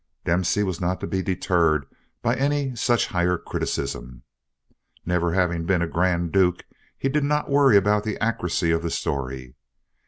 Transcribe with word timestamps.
Dempsey 0.25 0.63
was 0.63 0.81
not 0.81 0.99
to 1.01 1.05
be 1.05 1.21
deterred 1.21 1.85
by 2.23 2.35
any 2.35 2.75
such 2.75 3.05
higher 3.05 3.37
criticism. 3.37 4.23
Never 5.05 5.33
having 5.33 5.67
been 5.67 5.83
a 5.83 5.87
grand 5.87 6.31
duke, 6.31 6.63
he 6.97 7.07
did 7.07 7.23
not 7.23 7.51
worry 7.51 7.77
about 7.77 8.03
the 8.03 8.17
accuracy 8.19 8.71
of 8.71 8.81
the 8.81 8.89
story. 8.89 9.53